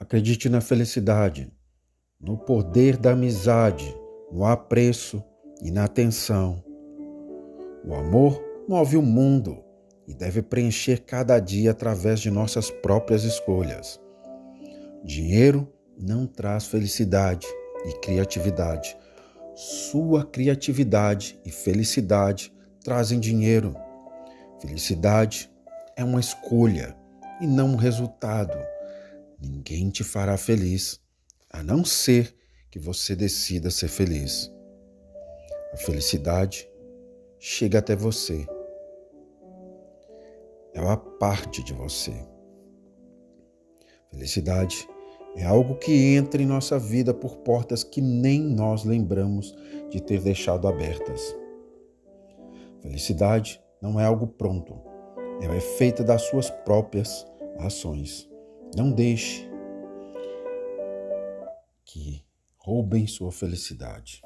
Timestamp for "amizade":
3.12-3.94